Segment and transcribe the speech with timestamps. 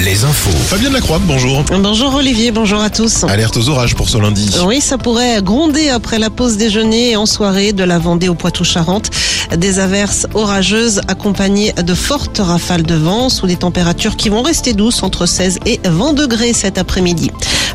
[0.00, 0.50] Les infos.
[0.68, 1.64] Fabien Lacroix, bonjour.
[1.70, 3.24] Bonjour Olivier, bonjour à tous.
[3.24, 4.50] Alerte aux orages pour ce lundi.
[4.66, 8.34] Oui, ça pourrait gronder après la pause déjeuner et en soirée de la Vendée au
[8.34, 9.10] Poitou-Charentes.
[9.56, 14.72] Des averses orageuses accompagnées de fortes rafales de vent sous des températures qui vont rester
[14.72, 17.30] douces entre 16 et 20 degrés cet après-midi.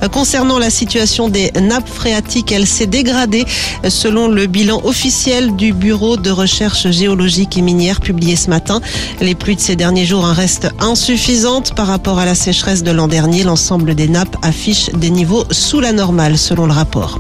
[0.07, 3.45] Concernant la situation des nappes phréatiques, elle s'est dégradée
[3.87, 8.81] selon le bilan officiel du Bureau de recherche géologique et minière publié ce matin.
[9.21, 13.07] Les pluies de ces derniers jours restent insuffisantes par rapport à la sécheresse de l'an
[13.07, 13.43] dernier.
[13.43, 17.19] L'ensemble des nappes affiche des niveaux sous la normale selon le rapport.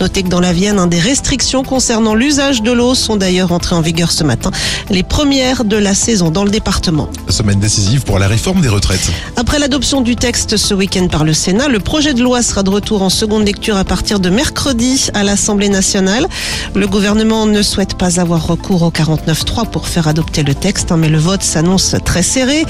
[0.00, 3.82] Notez que dans la Vienne, des restrictions concernant l'usage de l'eau sont d'ailleurs entrées en
[3.82, 4.50] vigueur ce matin.
[4.88, 7.10] Les premières de la saison dans le département.
[7.28, 9.10] Semaine décisive pour la réforme des retraites.
[9.36, 12.70] Après l'adoption du texte ce week-end par le Sénat, le projet de loi sera de
[12.70, 16.26] retour en seconde lecture à partir de mercredi à l'Assemblée nationale.
[16.74, 20.96] Le gouvernement ne souhaite pas avoir recours au 49.3 pour faire adopter le texte, hein,
[20.96, 22.64] mais le vote s'annonce très serré.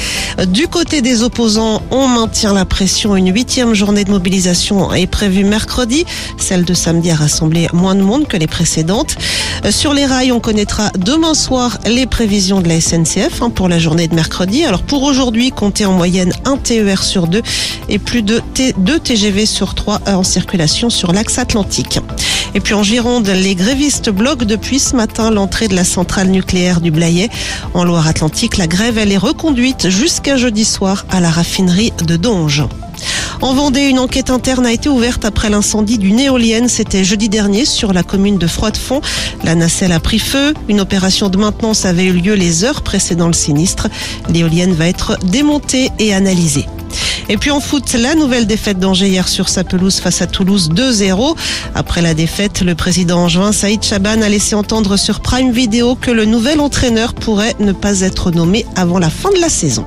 [0.48, 3.14] Du côté des opposants, on maintient la pression.
[3.14, 6.04] Une huitième journée de mobilisation est prévue mercredi.
[6.36, 9.16] Celle de samedi a rassemblé moins de monde que les précédentes.
[9.70, 13.78] Sur les rails, on connaîtra demain soir les prévisions de la SNCF hein, pour la
[13.78, 14.64] journée de mercredi.
[14.64, 17.42] Alors pour aujourd'hui, comptez en moyenne un TER sur deux
[17.88, 22.00] et plus de T 2 TGV sur 3 en circulation sur l'axe atlantique.
[22.54, 26.80] Et puis en Gironde, les grévistes bloquent depuis ce matin l'entrée de la centrale nucléaire
[26.80, 27.28] du Blayet.
[27.74, 32.64] En Loire-Atlantique, la grève elle est reconduite jusqu'à jeudi soir à la raffinerie de Donge.
[33.42, 36.68] En Vendée, une enquête interne a été ouverte après l'incendie d'une éolienne.
[36.68, 39.00] C'était jeudi dernier sur la commune de Froidefond.
[39.44, 40.52] La nacelle a pris feu.
[40.68, 43.88] Une opération de maintenance avait eu lieu les heures précédant le sinistre.
[44.28, 46.66] L'éolienne va être démontée et analysée.
[47.30, 50.68] Et puis en foot, la nouvelle défaite d'Angers hier sur sa pelouse face à Toulouse
[50.68, 51.34] 2-0.
[51.74, 56.10] Après la défaite, le président angevin Saïd Chaban a laissé entendre sur Prime Video que
[56.10, 59.86] le nouvel entraîneur pourrait ne pas être nommé avant la fin de la saison.